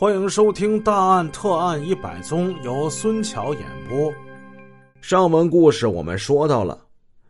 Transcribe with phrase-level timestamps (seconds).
[0.00, 4.10] 欢迎收听《大案特案一百宗》，由孙桥演播。
[5.02, 6.86] 上文故事我们说到了，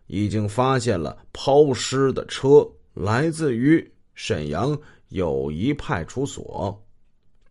[0.06, 2.64] 已经发现了抛尸的车
[2.94, 4.78] 来自于沈阳
[5.08, 6.80] 友谊派出所，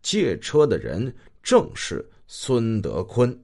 [0.00, 3.38] 借车的人正是孙德坤。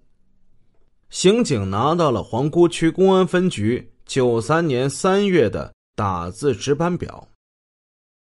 [1.11, 7.29] 刑警拿到了皇姑区公安分局九三年三月的打字值班表，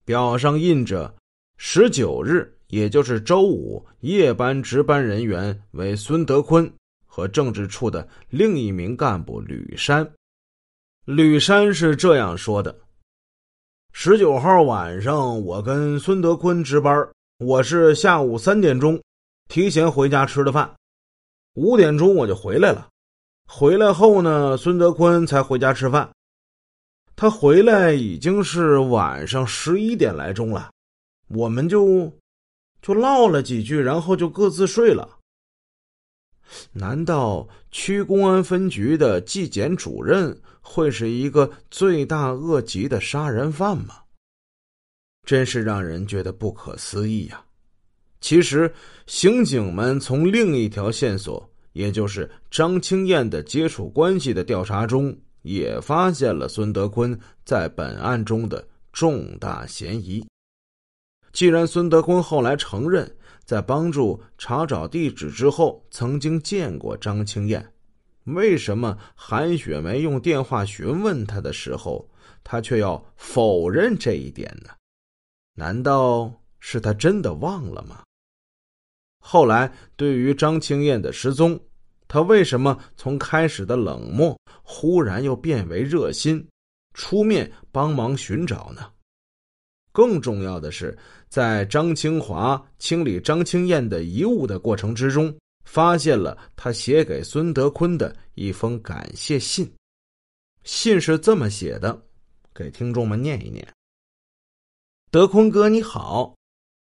[0.04, 1.14] 表上印着
[1.56, 2.50] 十九日。
[2.68, 6.70] 也就是周五夜班值班人员为孙德坤
[7.06, 10.10] 和政治处的另一名干部吕山。
[11.04, 12.74] 吕山是这样说的
[13.92, 17.06] ：“十九号晚上，我跟孙德坤值班，
[17.38, 19.00] 我是下午三点钟
[19.48, 20.74] 提前回家吃的饭，
[21.54, 22.88] 五点钟我就回来了。
[23.46, 26.10] 回来后呢，孙德坤才回家吃饭。
[27.14, 30.72] 他回来已经是晚上十一点来钟了，
[31.28, 32.10] 我们就。”
[32.84, 35.18] 就唠了几句，然后就各自睡了。
[36.74, 44.02] 难道区公安分局的纪检主任会是一个罪大恶极的杀人犯吗？
[45.26, 47.42] 真是让人觉得不可思议呀！
[48.20, 48.70] 其实，
[49.06, 60.22] 刑警们从另一条线索，也就是张青燕的接触关系的调查中，也发现了孙德坤在本案中的重大嫌疑。
[61.34, 63.12] 既然孙德坤后来承认，
[63.44, 67.72] 在帮助查找地址之后曾经见过张青燕，
[68.22, 72.08] 为什么韩雪梅用电话询问他的时候，
[72.44, 74.70] 他却要否认这一点呢？
[75.56, 78.04] 难道是他真的忘了吗？
[79.18, 81.58] 后来对于张青燕的失踪，
[82.06, 86.46] 他为什么从开始的冷漠，忽然又变为热心，
[86.92, 88.88] 出面帮忙寻找呢？
[89.94, 90.98] 更重要的是，
[91.28, 95.32] 在张清华清理张青燕的遗物的过程之中，
[95.64, 99.72] 发现了他写给孙德坤的一封感谢信。
[100.64, 101.96] 信是这么写的，
[102.52, 103.64] 给听众们念一念
[105.12, 106.34] ：“德坤哥，你好，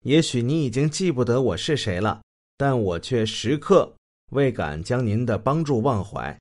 [0.05, 2.21] 也许你已经记不得我是谁了，
[2.59, 3.91] 但我却时刻
[4.32, 6.38] 未敢将您的帮助忘怀。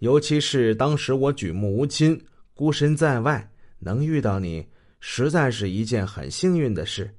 [0.00, 2.18] 尤其是当时我举目无亲，
[2.54, 3.46] 孤身在外，
[3.80, 4.66] 能遇到你。”
[5.00, 7.14] 实在是一件很幸运的事，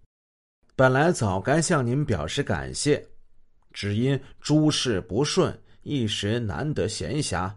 [0.76, 3.08] 本来早该向您表示感谢，
[3.72, 7.52] 只因诸事不顺，一时难得闲暇。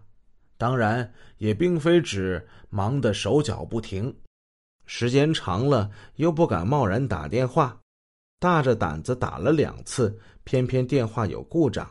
[0.57, 4.15] 当然，也并非指忙得手脚不停，
[4.85, 7.81] 时间长了又不敢贸然打电话，
[8.39, 11.91] 大着胆子打了两次，偏偏电话有故障。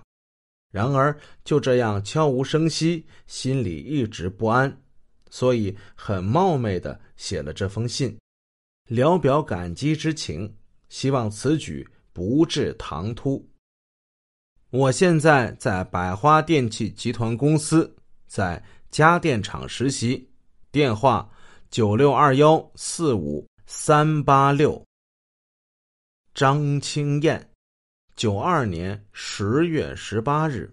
[0.71, 4.81] 然而就这样悄无声息，心里一直不安。
[5.29, 8.17] 所以很冒昧的写了这封信，
[8.87, 10.55] 聊表感激之情，
[10.89, 13.47] 希望此举不致唐突。
[14.71, 17.95] 我现在在百花电器集团公司，
[18.27, 20.29] 在家电厂实习，
[20.71, 21.27] 电话
[21.69, 24.83] 九六二幺四五三八六。
[26.35, 27.49] 张青燕，
[28.15, 30.71] 九二年十月十八日。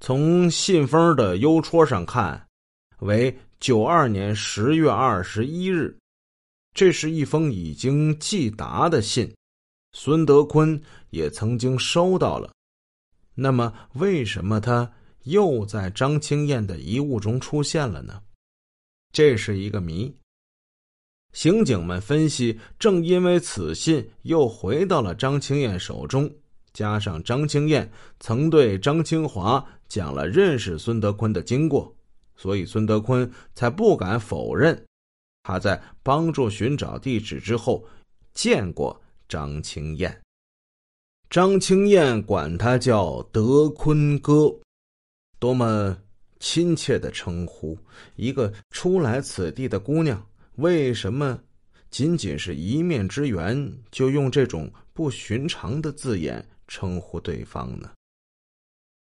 [0.00, 2.49] 从信封的邮戳上看。
[3.00, 5.96] 为九二年十月二十一日，
[6.74, 9.32] 这是一封已经寄达的信，
[9.92, 12.50] 孙德坤也曾经收到了。
[13.34, 14.90] 那么，为什么他
[15.24, 18.20] 又在张青燕的遗物中出现了呢？
[19.12, 20.14] 这是一个谜。
[21.32, 26.30] 刑警们分析，正因为此信又回到了张青燕手中，
[26.72, 31.94] 加上张青燕曾对张清华讲了认识孙德坤的经过。
[32.40, 34.82] 所以，孙德坤才不敢否认，
[35.42, 37.86] 他在帮助寻找地址之后
[38.32, 40.18] 见过张青燕。
[41.28, 44.50] 张青燕管他叫德坤哥，
[45.38, 45.94] 多么
[46.38, 47.76] 亲切的称呼！
[48.16, 50.26] 一个初来此地的姑娘，
[50.56, 51.38] 为什么
[51.90, 57.90] 仅仅是一面之缘，就用这种不寻常的字眼称呼对方呢？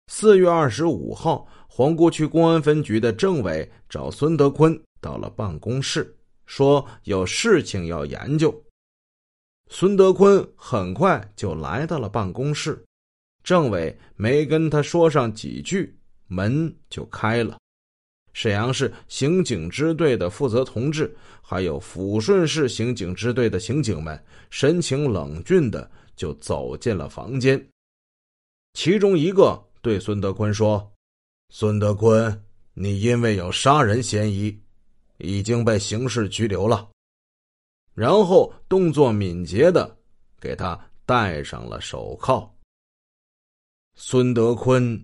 [0.10, 6.16] 四月二十五号，皇姑区公安分局的政委找孙德坤到了办公室，
[6.46, 8.64] 说有事情要研究。
[9.70, 12.82] 孙德坤很快就来到了办公室，
[13.44, 15.94] 政委没跟他说上几句，
[16.28, 17.58] 门就开了。
[18.32, 24.18] 沈阳市刑警支队的负责同志，还有抚顺市刑警支队的刑警们，
[24.50, 27.62] 神情冷峻的就走进了房间，
[28.72, 29.62] 其中一个。
[29.88, 30.94] 对孙德坤说
[31.48, 34.62] ：“孙德坤，你因为有杀人嫌疑，
[35.20, 36.90] 已经被刑事拘留了。”
[37.96, 39.98] 然后动作敏捷的
[40.42, 42.54] 给他戴上了手铐。
[43.96, 45.02] 孙德坤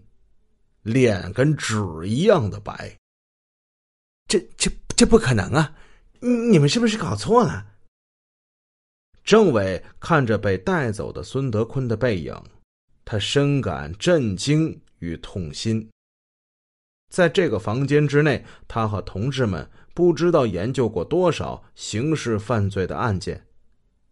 [0.81, 2.93] 脸跟纸一样的白。
[4.27, 5.73] 这这这不可能啊！
[6.19, 7.65] 你们是不是搞错了？
[9.23, 12.35] 政委看着被带走的孙德坤的背影，
[13.05, 15.89] 他深感震惊与痛心。
[17.09, 23.45] 在这个房间之内，他和同志们不知道研究过多少刑事犯罪的案件，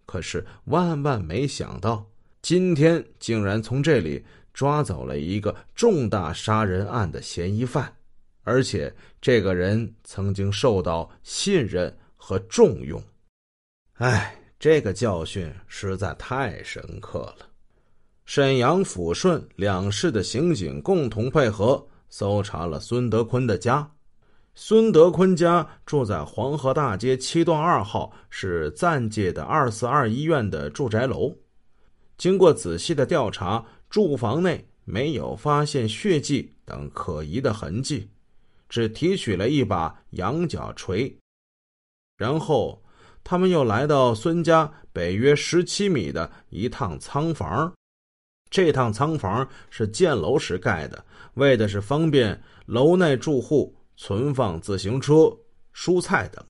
[0.05, 2.09] 可是万万没想到，
[2.41, 4.23] 今天竟然从这里
[4.53, 7.95] 抓走了一个重大杀人案的嫌疑犯，
[8.43, 13.01] 而且这个人曾经受到信任和重用。
[13.93, 14.37] 唉。
[14.63, 17.50] 这个教训实在太深刻了。
[18.33, 23.91] 沈阳、抚顺两市的刑警共同配合搜查了孙德坤的家。
[24.55, 31.35] 孙德坤家住在黄河大街七段二号，是暂借的二四二医院的住宅楼。
[32.17, 38.07] 经过仔细的调查，住房内没有发现血迹等可疑的痕迹，
[38.69, 41.13] 只提取了一把羊角锤。
[42.15, 42.81] 然后。
[43.23, 47.71] 他们又来到孙家北约十七米的一趟仓房，
[48.51, 51.03] 这趟仓房是建楼时盖的，
[51.35, 55.35] 为的是方便楼内住户存放自行车、
[55.73, 56.45] 蔬菜等。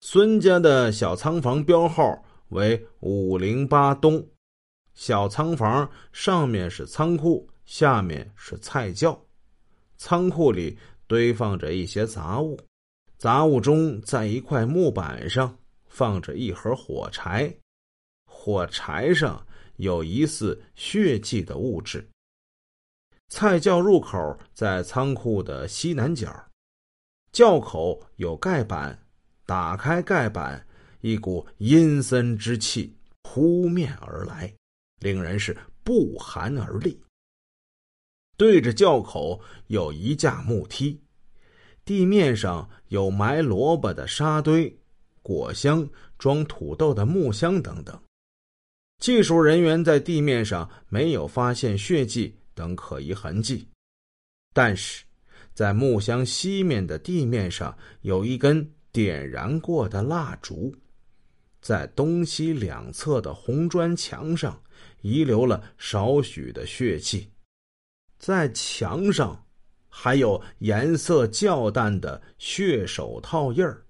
[0.00, 4.24] 孙家的小仓房标号为五零八东，
[4.94, 9.20] 小仓房上面是仓库，下面是菜窖，
[9.96, 10.78] 仓库里
[11.08, 12.60] 堆放着一些杂物。
[13.16, 15.58] 杂物中，在一块木板上
[15.88, 17.52] 放着一盒火柴，
[18.26, 19.44] 火柴上
[19.76, 22.08] 有疑似血迹的物质。
[23.28, 26.30] 菜窖入口在仓库的西南角，
[27.32, 29.06] 窖口有盖板，
[29.44, 30.66] 打开盖板，
[31.00, 34.54] 一股阴森之气扑面而来，
[35.00, 37.00] 令人是不寒而栗。
[38.36, 41.00] 对着窖口有一架木梯。
[41.84, 44.74] 地面上有埋萝卜的沙堆、
[45.22, 45.86] 果箱、
[46.16, 48.00] 装土豆的木箱等等。
[49.04, 53.68] 技术人员在地面上没有发现血迹等可疑痕迹，
[54.54, 55.04] 但是
[55.52, 60.74] 在木箱西面的地面上有一根点燃过的蜡烛，
[61.60, 64.58] 在东西两侧的红砖墙上
[65.02, 67.28] 遗留了少许的血迹，
[68.18, 69.38] 在墙上。
[69.90, 73.84] 还有颜色较淡的血手套印儿，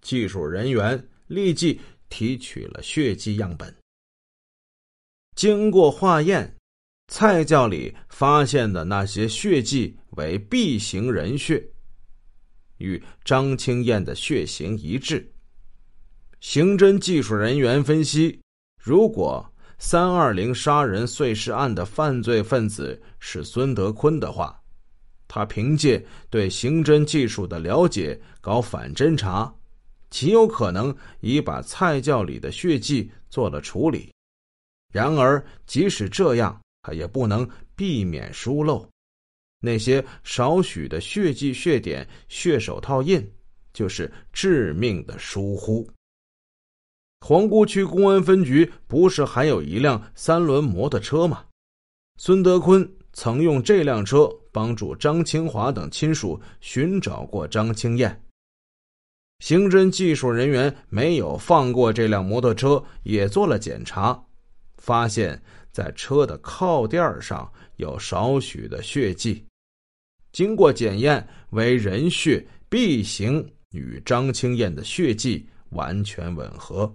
[0.00, 3.72] 技术人员立即提取了血迹样本。
[5.38, 6.52] 经过化验，
[7.06, 11.64] 菜窖里发现的那些血迹为 B 型人血，
[12.78, 15.32] 与张青燕的血型一致。
[16.40, 18.40] 刑侦技术人员分析，
[18.82, 19.48] 如果
[19.78, 24.60] 三二零杀人碎尸案的犯罪分子是孙德坤的话。
[25.28, 29.54] 他凭借对刑侦技术的了解搞反侦查，
[30.10, 34.10] 极有可能已把菜窖里的血迹做了处理。
[34.92, 38.88] 然而，即使这样，他也不能避免疏漏
[39.60, 43.26] 那些少许的血迹、血点、血手套印，
[43.72, 45.88] 就是致命的疏忽。
[47.20, 51.44] 皇姑区公安分局不是还有一辆三轮摩托车吗？
[52.16, 54.28] 孙德坤曾用这辆车。
[54.50, 58.24] 帮助张清华等亲属寻找过张青燕。
[59.38, 64.20] 刑侦技术人员没有放过这辆摩托车，也做了检查，
[64.78, 69.44] 发现在车的靠垫上有少许的血迹，
[70.32, 76.92] 经过检验为人血 B 型，与张青燕的血迹完全吻合。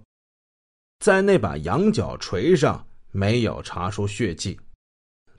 [1.00, 4.60] 在那把羊角锤上没有查出血迹，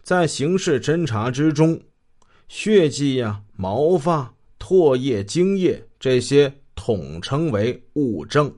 [0.02, 1.80] 在刑事侦查之中。
[2.46, 8.54] 血迹呀、毛发、唾液、精液这些统称为物证，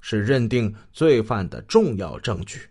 [0.00, 2.69] 是认定罪犯的重要证据。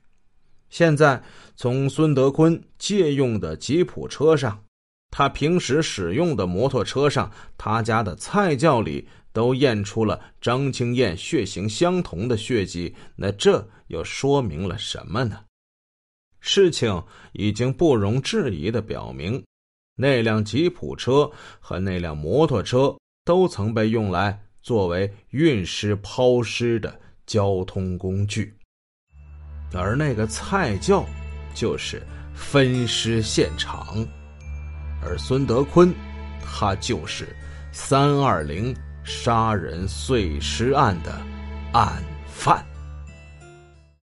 [0.70, 1.22] 现在
[1.56, 4.64] 从孙德坤借用的吉普车上，
[5.12, 15.40] 他平时使用的摩托车上，他家的菜窖里都验出了张青燕血型相同的血迹，那这又说明了什么呢？
[16.40, 19.44] 事情已经不容置疑的表明。
[19.96, 22.96] 那辆吉普车和那辆摩托车
[23.26, 28.56] 都曾被用来作为运尸、抛尸的交通工具，
[29.74, 31.06] 而那个菜窖
[31.54, 32.02] 就是
[32.34, 34.06] 分尸现场，
[35.04, 35.94] 而孙德坤，
[36.44, 37.36] 他就是
[37.72, 41.22] 三二零杀人碎尸案的
[41.74, 42.66] 案犯。